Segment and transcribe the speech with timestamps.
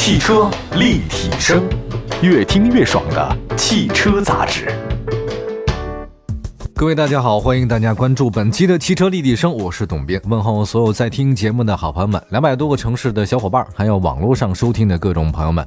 [0.00, 1.64] 汽车立体声，
[2.22, 4.72] 越听越爽的汽车杂志。
[6.72, 15.66] 各位大家好，欢迎大家关注本期的汽车立体声，我是董斌，问候所有在听节目的好朋友们，两百多个城市的小伙伴，还有网络上收听的各种朋友们。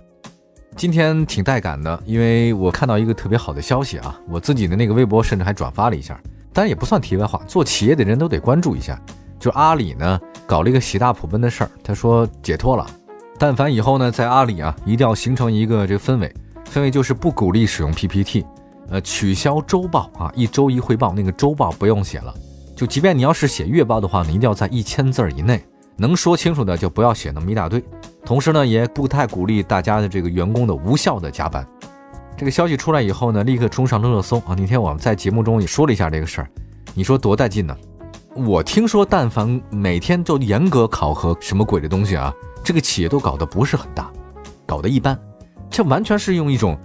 [0.77, 6.17] 今天挺带感的，因为我看到一个特别好的消息啊，我自己的那个微博甚至还转发了一下，
[6.53, 8.99] 当然也不算题外话，做企业的人都得关注一下。
[9.37, 12.87] 就阿里呢搞了一个喜大普奔的事儿，他说解脱了。
[13.41, 16.31] 但凡以后呢，在阿里啊，一定要形成一个这个氛围，
[16.71, 18.45] 氛围就是不鼓励使用 PPT，
[18.87, 22.31] 呃，取消周报啊，一周一汇报，那个周报不用写了。
[22.75, 25.59] 就即便你要是写月报的话呢，一定要在一千字以内，
[25.97, 27.83] 能说清楚的就不要写那么一大堆。
[28.23, 31.67] 同时呢，也不太鼓励大家的这个员工的无效的加班。
[32.37, 34.53] 这个消息出来以后呢，立刻冲上了热搜啊。
[34.55, 36.49] 那天我们在节目中也说了一下这个事儿，
[36.93, 37.75] 你说多带劲呢？
[38.33, 42.33] 我听说，但凡每天就严格考核什么鬼的东西啊。
[42.63, 44.09] 这个企业都搞得不是很大，
[44.65, 45.19] 搞得一般，
[45.69, 46.77] 这完全是用一种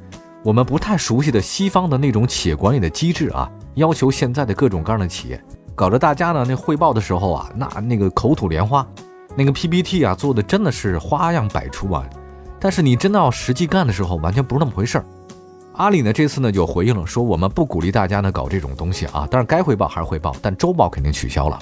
[0.43, 5.41] 我们不太熟悉的西方的那种企业管理的机制啊，要求现在的各种各样的企业，
[5.75, 8.85] 搞得大家呢那汇报的时候啊，那那个口吐莲花，
[9.37, 12.05] 那个 PPT 啊做的真的是花样百出啊，
[12.59, 15.05] 但是你真的要实际干的时候，完全不是那么回事儿。
[15.77, 21.59] 阿里呢这次呢就回应了，说我们不鼓励大家呢搞这种东西啊，但是该汇报还是汇报，但周报肯定取消了。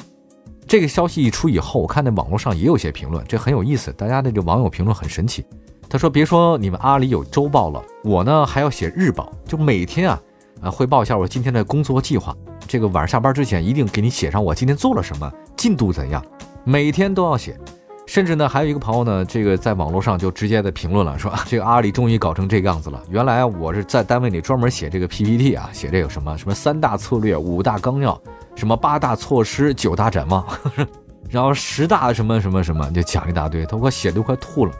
[0.68, 3.92] 这个消息一出以后，我看那网络上也有些评论，这很有意思。
[3.92, 5.44] 大家的这网友评论很神奇，
[5.88, 10.20] 他说：“别说你们阿里有周报了，我呢还要写日报，就每天啊
[10.62, 12.34] 啊汇报一下我今天的工作计划。
[12.68, 16.24] 这个晚上下班之前一定给你写上我今天做了什么，进度怎样，
[16.62, 17.58] 每天都要写。
[18.06, 23.02] 甚至呢，还有一个朋友呢，这个在网络上就直接的评论了，说 这个阿里终于搞成这个样子了。
[23.11, 28.20] 原来我是在单位里专门写这个 PPT 啊，写这个什么什么三大策略、五大纲要。”
[28.56, 30.46] 什么八大措施、九大展望，
[31.28, 34.72] 然后十大什么什么什么，就讲一大堆，都快写都快吐了。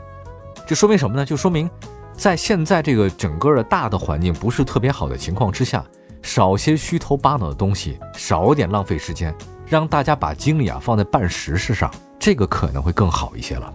[0.65, 1.25] 这说明什么呢？
[1.25, 1.69] 就说明
[2.13, 5.83] 在现在这个整个的大的环境不是特别好的情况之下，
[6.21, 9.35] 少些虚头巴脑的东西，少点浪费时间，
[9.67, 11.91] 让大家把精力啊放在办实事上，
[12.25, 13.71] 这个可能会更好一些了。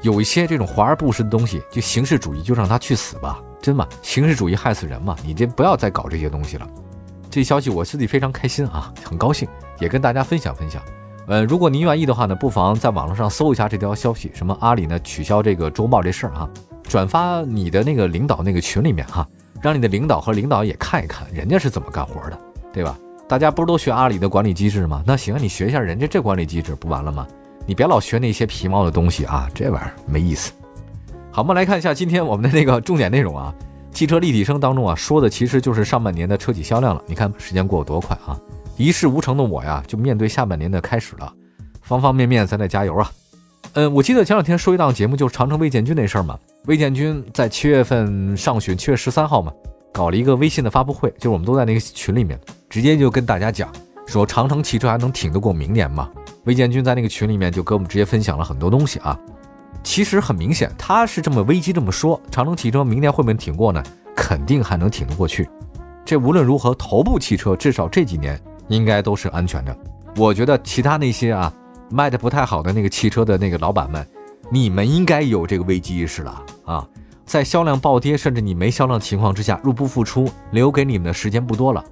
[0.00, 6.66] 有一些这种华而不实的东西，就形式主义，就让他去死吧，真嘛，形式主义害死人嘛，你这不要再搞这些东西了。
[7.28, 9.46] 这消息我自己非常开心啊，很高兴，
[9.78, 10.82] 也跟大家分享分享。
[11.26, 16.48] 呃，如果您愿意的话呢，不妨在网络上搜一下这条消息，什么阿里呢取消这个周报这事儿啊，
[16.84, 19.28] 转发你的那个领导那个群里面哈，
[19.60, 22.40] 让你的领导和领导也看一看人家是怎么干活的，
[22.72, 22.98] 对吧？
[23.28, 25.02] 大家不是都学阿里的管理机制吗？
[25.06, 27.26] 那行，你学一下人家这管理机制不完了吗？
[27.66, 30.52] 你别老学那些皮毛的东西啊，这玩意儿没意思。
[31.30, 33.54] 好，我们来看一下今天我们的那个重点内容啊。
[33.92, 37.02] 汽车立体声当中啊，说的其实就是上半年的车企销量了。
[37.06, 38.32] 你看时间过得多快啊！
[38.78, 41.30] 一事无成的我呀，就面对下半年的开始了，
[41.82, 43.12] 方方面面咱得加油啊！
[43.74, 46.38] 嗯，我记得前两天说一档节目，就是长城魏建军那事儿嘛。
[46.64, 49.52] 魏建军在七月份上旬，七月十三号嘛，
[49.92, 52.40] 搞了一个微信的发布会，就是我们都在那个群里面，
[52.70, 53.70] 直接就跟大家讲
[54.06, 56.10] 说，长城汽车还能挺得过明年吗？
[56.44, 59.18] 魏建军在那个群里面就跟我们直接分享了很多东西啊。
[59.82, 63.82] 其实很明显，他是这么危机这么说，长城汽车明年会不会挺过呢？
[64.14, 65.48] 肯定还能挺得过去。
[66.04, 69.76] 这无论如何，头部汽车至少这几年应该都是安全的。
[70.16, 71.52] 我觉得其他那些啊
[71.88, 74.06] 卖的不太好的那个汽车的那个老板们，
[74.50, 76.86] 你们应该有这个危机意识了啊！
[77.24, 81.82] 在销量暴跌甚至你没销量情况之下，入不敷出，留给你们的时间不多了。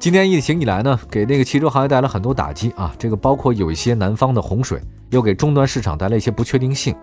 [0.00, 4.80] 今年疫情以来呢，给那个汽车行业带来很多打击啊，这个包括有一些南方的洪水。
[5.10, 6.94] 又给终端市场带来一些不确定性，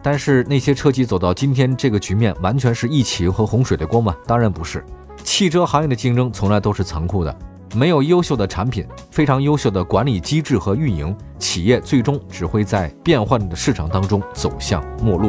[0.00, 4.16] 但是那些车企走到今天这个局面，完全是疫情和洪水的锅吗？
[4.26, 4.82] 当然不是。
[5.22, 7.36] 汽车行业的竞争从来都是残酷的，
[7.74, 15.28] 没有优秀的产品，非常优秀的管理机制和运营，企业最终只会在变幻的市场当中走向末路。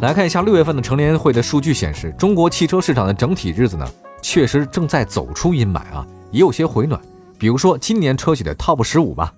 [0.00, 3.86] 来看一下六月份的成联会的数据显示，中国汽车市场的整体日子呢，
[4.20, 7.00] 确实正在走出阴霾啊，也有些回暖。
[7.38, 9.32] 比如说今年车企的 TOP 十五吧。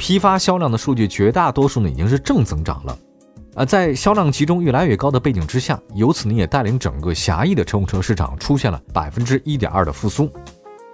[0.00, 2.98] 批发销量的数据绝大多数呢已经是正增长了，
[3.56, 10.30] 啊，在销量集中越来越高的背景之下，由此呢也带领整个狭义的乘用车市场出现了百分之一点二的复苏。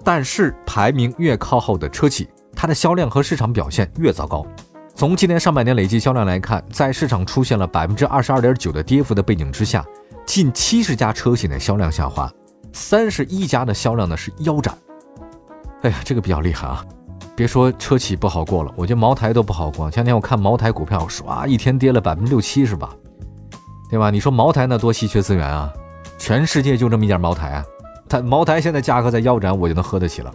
[0.03, 2.27] 但是排名越靠后的车企，
[2.57, 4.47] 它的销量和市场表现越糟糕。
[4.95, 9.85] 从今年上半年累计销量来看，在市场出现了百分之二十二点九的跌幅的背景之下，
[10.25, 12.33] 近七十家车企的销量下滑，
[12.75, 14.77] 三十一家的销量呢是腰斩。
[15.83, 16.85] 哎呀，这个比较厉害啊。
[17.37, 19.89] 别说车企不好过了，我觉得茅台都不好过。
[19.91, 22.91] 前天我看茅台股票，唰一天跌了百分之六七，是吧？
[23.89, 24.11] 对吧？
[24.11, 25.73] 你说茅台那多稀缺资源啊，
[26.19, 27.65] 全世界就这么一点茅台啊，
[28.09, 30.33] 它茅台现在价格在腰斩，我就能喝得起了。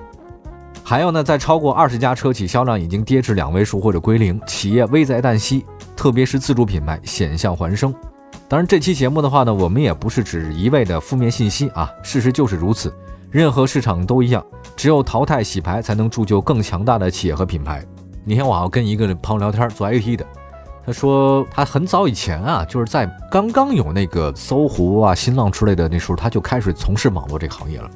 [0.81, 5.65] 还有呢，在超过二十家车企销量已经跌至两位数或者归零，企业危在旦夕，
[5.95, 7.93] 特别是自主品牌险象环生。
[8.49, 12.91] 当然，这期节目的话呢，我们也不是只一味的负面信息啊，事实就是如此。
[13.29, 14.43] 任何市场都一样，
[14.75, 17.85] 只有淘汰洗牌，才能铸就更强大的企业和品牌。
[18.25, 20.25] 那天我好像跟一个朋友聊天，做 IT 的，
[20.83, 27.87] 他说他很早以前啊，就是在刚刚有那个搜狐啊、新浪之类的那时候，他就开始从事网络这个行业了，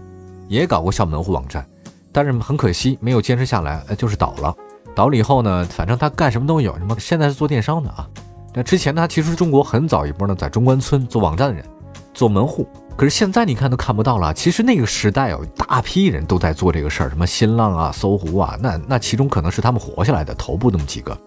[0.47, 1.65] 也搞过小门户网站，
[2.11, 4.55] 但是很可惜没有坚持下来，呃，就是倒了。
[4.93, 8.07] 倒了以后呢，反正他干什么都有，什么现在是做电商的啊。
[8.53, 11.65] 那之前他其实中国很早一波呢，在中关村做网站的人，
[12.13, 12.67] 做门户。
[12.95, 14.31] 可是现在你看都看不到了。
[14.31, 21.17] 其实那个时代有大批人都在做这个事儿，什么新浪啊、搜狐啊，那那其中可能是他们活下来的头部那么几个。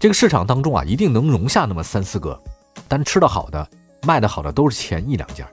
[0.00, 2.36] 这个市场当中啊，一定能容下那么三四个，
[2.88, 3.64] 但吃的好的、
[4.04, 5.46] 卖的好的都是前一两家。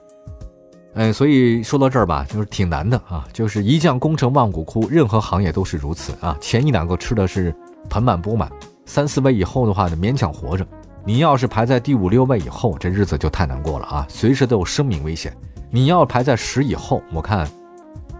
[0.94, 3.24] 哎，所以说到这儿吧，就是挺难的啊。
[3.32, 6.36] 就是一将功成万骨枯，任何行业都是如此啊。
[6.40, 7.54] 前一两个吃的是
[7.88, 8.50] 盆满钵满，
[8.84, 10.66] 三四位以后的话呢，勉强活着。
[11.08, 14.04] 你要是排在第五六位以后，这日子就太难过了啊！
[14.08, 15.32] 随时都有生命危险。
[15.70, 17.48] 你要排在十以后，我看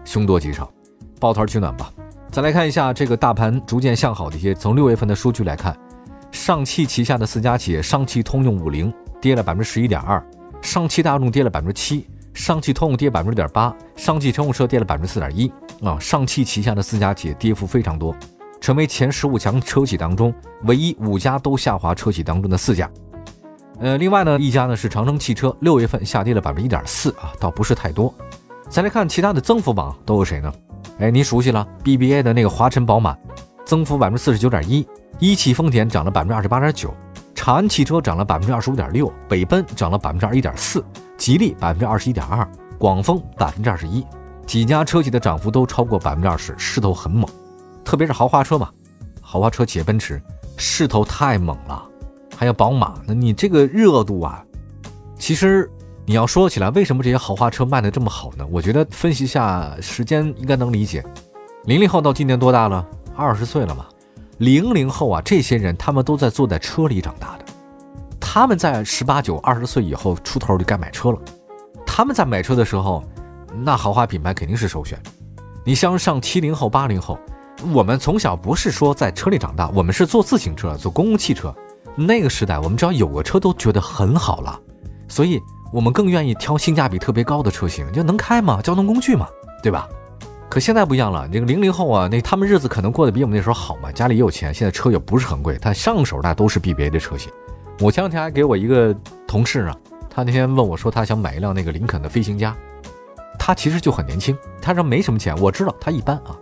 [0.05, 0.71] 凶多吉少，
[1.19, 1.91] 抱团取暖吧。
[2.31, 5.77] 再来看一下这个大盘逐渐向好的一些，从六月份的数据来看，
[6.31, 10.25] 上汽旗下的四家企业，上汽通用五菱跌了百分之十一点二，
[10.61, 15.51] 上汽大众跌了百分之七，上汽通用跌百分之六点八，上汽乘用车跌了百分之四点一
[15.83, 15.99] 啊！
[15.99, 18.15] 上汽旗下的四家企业跌幅非常多。
[18.59, 20.33] 成为前十五强车企当中
[20.63, 22.89] 唯一五家都下滑车企当中的四家，
[23.79, 28.13] 呃，另外呢一家呢是长城汽车，六月份下跌了百分之一点四啊，倒不是太多。
[28.69, 30.51] 再来看其他的增幅榜都有谁呢？
[30.99, 33.15] 哎，您熟悉了，BBA 的那个华晨宝马，
[33.65, 34.83] 增幅百分之四十九点一；
[35.19, 36.89] 一汽丰田涨了百分之二十八点九；
[37.35, 40.81] 长安汽车涨了百分之二十五点六；北奔涨了百分之二十一点四；
[41.17, 42.43] 吉利百分之二十一点二；
[42.79, 44.03] 广丰百分之二十一。
[44.45, 47.29] 几家车企的涨幅都超过百分之二十，势头很猛。
[47.87, 48.69] 特别是豪华车嘛，
[49.21, 50.21] 豪华车企业奔驰
[50.57, 51.81] 势头太猛了，
[52.35, 54.43] 还有宝马，那你这个热度啊，
[55.17, 55.71] 其实
[56.05, 58.45] 你要说起来，为什么这些豪华车卖的这么好呢？
[58.51, 61.01] 我觉得分析一下时间应该能理解。
[61.63, 62.85] 零零后到今年多大了？
[63.15, 63.85] 二十岁了嘛。
[64.39, 67.45] 零零后啊，这些人他们都在坐在车里长大的，
[68.19, 71.19] 他们在十八九、二十岁以后出头就该买车了。
[71.85, 73.01] 他们在买车的时候，
[73.63, 75.01] 那豪华品牌肯定是首选。
[75.63, 77.17] 你像上七零后、八零后。
[77.73, 81.53] 我们从小不是说在车里长大，我们是坐自行车、坐公共汽车。
[81.95, 84.59] 那个时代，我们只要有个车都觉得很好了，
[85.07, 85.41] 所以
[85.73, 89.27] 我们更愿意挑性价比特别高的车型，就能开嘛，交通工具嘛，
[89.63, 89.87] 对吧？
[90.49, 97.31] 可现在不一样了，这个零零后啊，那他们日子可能过得比我们那时候好嘛，家里也有钱，现在车也不是很贵，他上手那都是 BBA 的车型。
[97.79, 98.95] 我前两天还给我一个
[99.27, 99.75] 同事啊，
[100.09, 102.55] 他那天问我说他想买一辆那个林肯的飞行家，
[103.39, 106.37] 他其实就很年轻，他说没什么钱，我知道他一般啊。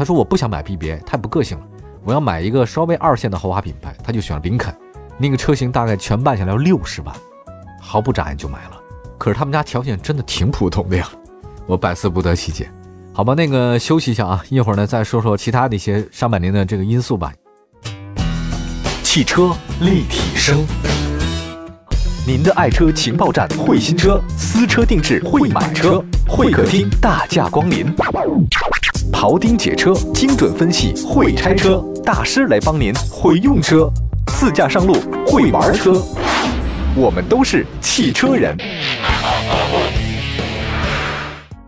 [0.00, 1.64] 他说：“我不想买 BBA，太不个性了。
[2.06, 4.74] 我要买一个稍微二线的豪华品牌。”他就选林肯，
[5.18, 7.14] 那个车型大概全办下来要六十万，
[7.78, 8.80] 毫不眨眼就买了。
[9.18, 11.06] 可是他们家条件真的挺普通的呀，
[11.66, 12.70] 我百思不得其解。
[13.12, 17.30] 好吧，那个休息一下啊，一会儿呢再说说其他的一些上半年的这个因素吧。
[19.02, 20.64] 汽车立体声，
[22.26, 27.94] 您的爱车情报站，会新车，私车定制，会买车，会客厅大驾光临。
[29.12, 33.90] 庖丁解车，精准分析；会拆车大师来帮您；会用车，
[34.26, 34.94] 自驾上路；
[35.26, 36.00] 会玩车，
[36.96, 38.56] 我们都是汽车人。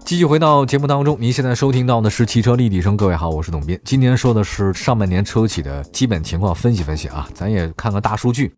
[0.05, 2.97] 继续回到节目当中，您现在收听到的是汽车立体声。
[2.97, 3.79] 各位好，我是董斌。
[3.85, 8.53] 今天说的是上半年车企的基本情况分析分析啊，咱也看看大数据。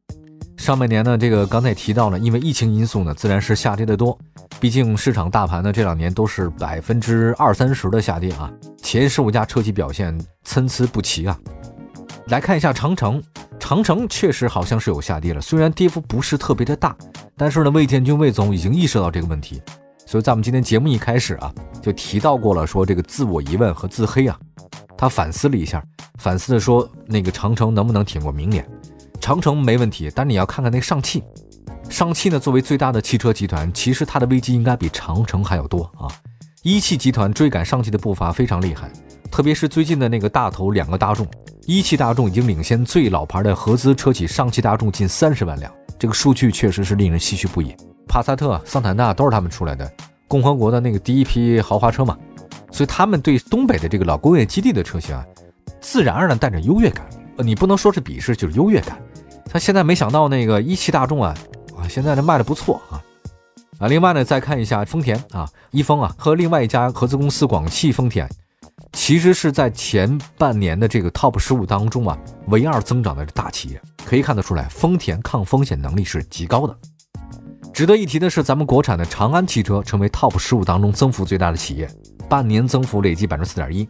[0.56, 4.18] 上半年呢，这个刚才也提到了，因为疫情因素呢，自然是下跌的多。
[4.61, 8.50] 毕竟市场大盘呢这两年都是百分之二三十的下跌啊，
[8.82, 11.38] 前十五家车企表现参差不齐啊。
[12.28, 13.23] 来看一下长城，
[13.58, 16.96] 长城确实好像是有下跌了，虽然跌幅不是特别的大，
[17.37, 19.61] 但是呢，魏建军魏总已经意识到这个问题，
[20.06, 24.38] 所以在我们今天节目一开始啊，就提到过了，说这个自我疑问和自黑啊，
[24.96, 25.84] 他反思了一下，
[26.18, 28.66] 反思的说那个长城能不能挺过明年。
[29.21, 31.23] 长城没问题，但你要看看那上汽，
[31.88, 36.09] 上汽呢作为最大的汽车集团，其实它的危机应该比长城还要多啊。
[36.62, 38.90] 一汽集团追赶上汽的步伐非常厉害，
[39.30, 41.26] 特别是最近的那个大头两个大众，
[41.66, 47.75] 一汽大众已经领先最老牌的合资车企上汽大众近三十万辆，这个数据确实是令人唏嘘不已。
[48.06, 49.90] 帕萨特、桑塔纳都是他们出来的，
[50.28, 52.16] 共和国的那个第一批豪华车嘛，
[52.71, 55.25] 所以他们对东北的这个老工业基地的车型啊，
[55.80, 57.04] 自然而然带着优越感。
[57.36, 59.00] 呃，你不能说是鄙视，就是优越感。
[59.50, 61.34] 他现在没想到那个一汽大众啊，
[61.76, 63.02] 啊，现在这卖的不错啊，
[63.78, 68.28] 啊，另外呢，再看一下丰田啊，一丰啊和另外一家合资公司广汽丰田，
[68.92, 76.76] 其实是在前半年的这个 TOP 十五当中啊，唯二增长的大企业，可以看得出来，丰田抗风险能力是极高的。
[77.72, 81.90] 值得一提的是，咱们国产的长安汽车成为 TOP 十五当中增幅最大的企业，
[82.28, 83.88] 半年增幅累计百分之四点一。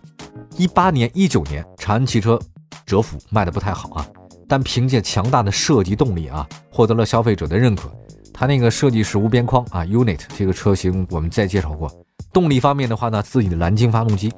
[0.56, 2.40] 一八年、一九年，长安汽车
[2.87, 4.07] 折服卖的不太好啊，
[4.49, 7.93] 但凭借强大的设计动力啊，获得了消费者的认可。
[8.33, 11.90] 它那个设计是无边框啊，Unit 这个车型我们再介绍过。
[12.33, 14.33] 动力方面的话呢，自己的蓝鲸发动机，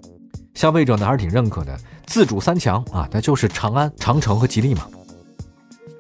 [0.54, 1.78] 消费者呢还是挺认可的。
[2.04, 4.86] 自主三强啊，那就是长安、长城和吉利嘛。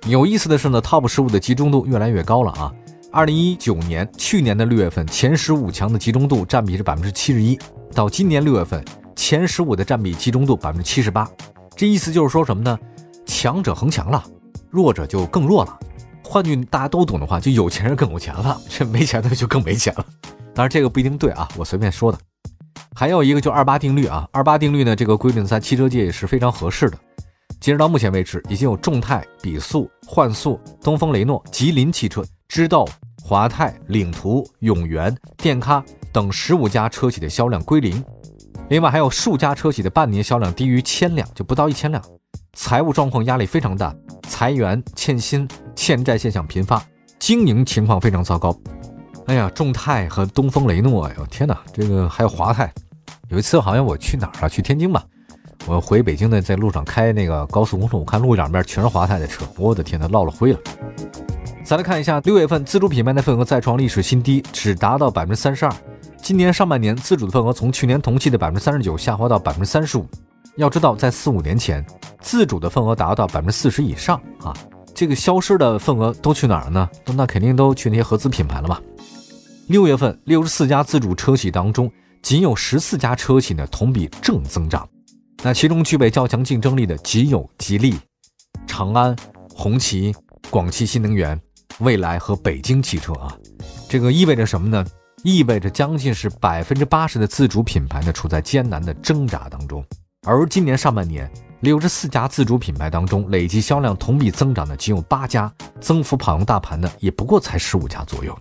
[0.06, 2.72] 有意思的是呢，TOP 十五的集中度越来越高了啊。
[3.10, 7.58] 二零一九年去年的六月份，前十五强的集中度占比是百分之七十一，
[7.94, 8.84] 到今年六月份，
[9.16, 11.26] 前十五的占比集中度百分之七十八。
[11.76, 12.78] 这意思就是说什么呢？
[13.26, 14.24] 强者恒强了，
[14.70, 15.78] 弱者就更弱了。
[16.24, 20.06] 换句大家都懂的话，就有钱人更有钱了，这 没钱的就更没钱了。
[20.54, 22.18] 当然这个不一定对啊，我随便说的。
[22.94, 26.96] 还有一个就二八定律啊，二八定律呢，这个规定在汽车界也是非常合适的。
[27.60, 32.86] 截止到目前为止，已经有众泰、比速、幻速、东风雷诺、吉林汽车、知道、
[33.22, 38.02] 华泰、领途、永源、电咖等十五家车企的销量归零，
[38.68, 42.02] 另外还有数家车企的半年销量低于千辆，就不到一千辆，
[42.54, 43.94] 财务状况压力非常大，
[44.28, 45.46] 裁员、欠薪、
[45.76, 46.82] 欠债现象频发，
[47.20, 48.56] 经营情况非常糟糕。
[49.26, 52.72] 哎呀，众泰和东风雷诺，哎呦天哪，这个还有华泰，
[53.28, 54.48] 有一次好像我去哪儿啊？
[54.48, 55.04] 去天津吧。
[55.66, 60.58] 我回北京呢，在路上开那个高速公路，我看路两边全是华泰的车，我的天，它落了灰了。
[61.64, 65.72] 再来看一下，六月份自主品牌的份额再创历史新低，只达到百分之三十二。
[66.26, 70.04] 今年上半年自主的份额从去年同期的百分之三十九下滑到百分之三十五。
[70.56, 71.86] 要知道，在四五年前，
[72.20, 74.52] 自主的份额达到百分之四十以上啊。
[74.92, 76.90] 这个消失的份额都去哪儿了呢？
[77.14, 78.80] 那肯定都去那些合资品牌了嘛。
[79.68, 81.88] 六月份，六十四家自主车企当中，
[82.22, 84.84] 仅有十四家车企呢同比正增长。
[85.44, 87.94] 那其中具备较强竞争力的，仅有吉利、
[88.66, 89.14] 长安、
[89.54, 90.12] 红旗、
[90.50, 91.40] 广汽新能源、
[91.78, 93.32] 蔚来和北京汽车啊。
[93.88, 94.84] 这个意味着什么呢？
[95.26, 99.84] 意味着将近是百分之八十的自主品牌呢处在艰难的挣扎当中。
[100.24, 101.28] 而今年上半年，
[101.62, 108.38] 六十四家自主品牌当中，累计销量同比增长的仅有八家，增幅跑赢大盘的也不过才十五家左右。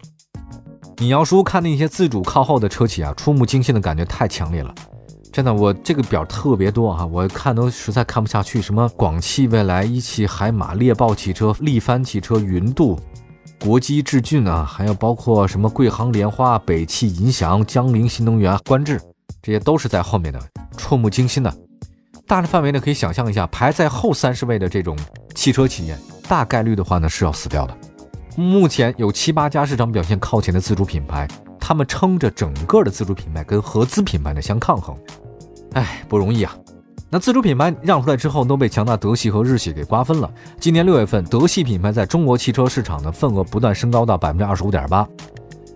[0.98, 4.72] 你要说看那些自主靠后的车企啊，触目惊心的感觉太强烈了。
[5.34, 8.62] 真的，我这个表特别多哈，我看都实在看不下去。
[8.62, 13.00] 什么广汽未来、一汽海马、猎豹汽车、力帆汽车、云度、
[13.60, 19.02] 国机智骏啊，还有包括什么贵航莲花、北汽银翔、江铃新能源、观致，
[19.42, 20.40] 这些都是在后面的，
[20.78, 21.54] 触目惊心的。
[22.28, 24.98] 大的范围呢，可以想象一下，排在后三十位的这种
[25.34, 25.98] 汽车企业，
[26.28, 27.78] 大概率的话呢是要死掉的。
[28.36, 31.28] 目前有七八家市场表现靠前的自主品牌，
[31.60, 34.96] 他们撑着整个的自主品牌跟合资品牌呢相抗衡。
[35.74, 36.56] 哎，不容易啊！
[37.16, 40.30] 那自主品牌让出来之后，都被强大德系和日系给瓜分了。
[40.60, 45.08] 今年六月份，德系品牌在中国汽车市场的份额不断升高到百分之二十五点八，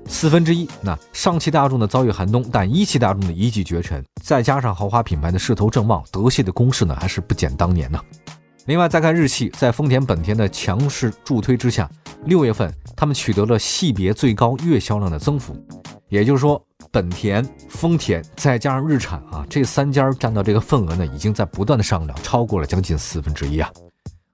[0.06, 0.68] 四分之一。
[0.82, 7.98] 那上汽大众的遭遇寒冬，但一汽大众的一骑绝尘，再加上豪华品牌的势头正旺，德系的攻势呢还是不减当年呢。
[8.66, 11.90] 另外再看日系，在丰田、本田的强势助推之下，
[12.26, 15.56] 六月份他们取得了系别最高月销量的增幅，
[16.10, 16.62] 也就是说。
[16.92, 23.70] 本田、丰田再加上日产啊，这三家占到这个份额呢，已经在不断的上涨，超过了将近四分之一啊，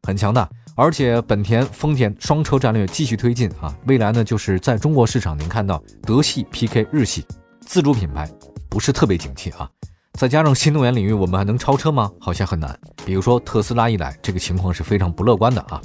[0.03, 0.49] 很强大。
[0.75, 7.25] 而且本田、丰田双车战略继续推进啊，未来呢就是在中国市场，您看到德系 PK 日系，
[7.61, 8.29] 自主品牌
[8.69, 9.69] 不是特别景气啊。
[10.13, 12.09] 再加上新能源领域，我们还能超车吗？
[12.19, 12.77] 好像很难。
[13.05, 15.81] 比如说特斯拉一来，这个情况是非常不乐观的啊。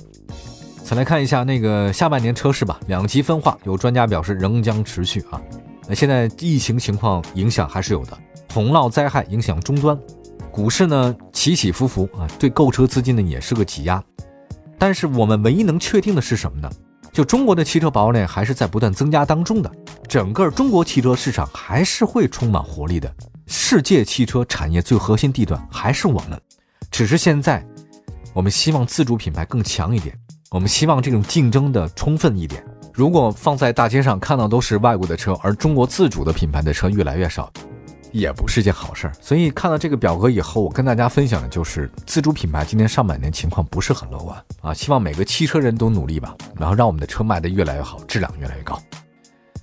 [0.85, 5.41] 再来看一下那个下半年车市吧，两极分化，有专家表示仍将持续啊。
[5.91, 8.17] 那现在疫情情况影响还是有的，
[8.55, 9.99] 洪涝灾害影响终端，
[10.53, 14.01] 股市呢起起伏伏啊，对购车资金呢也是个挤压。
[14.79, 16.71] 但是我们唯一能确定的是什么呢？
[17.13, 19.73] 就中国的汽车保有量还是在不断增加当中的，
[20.07, 23.13] 整个中国汽车市场还是会充满活力的。
[23.49, 26.41] 世界汽车产业最核心地段还是我们，
[26.93, 27.67] 只是现在
[28.33, 30.17] 我们希望自主品牌更强一点，
[30.53, 32.65] 我们希望这种竞争的充分一点。
[32.93, 37.51] 如果放在大街上看到都是外国的车，而中国自主的品牌的车越来越少，
[38.13, 39.13] 也不是件好事儿。
[39.21, 44.75] 所以看到这个表格以后，我跟大家分享的就是自主品牌今年上半年情况不是很乐观啊。
[44.75, 48.81] 希望每个汽车人都努力吧，然后让我们的车卖得越来越好，质量越来越高。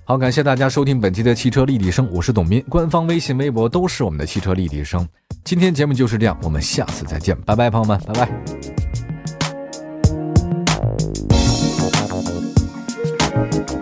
[0.04, 5.06] 好，感谢大家收听本期的汽车立体声，我是董斌，官方微信、微博都是我们的汽车立体声。
[5.44, 8.77] 今天节目就是这样，我们下次再见，拜拜，朋友们，拜拜。
[13.38, 13.77] Thank you.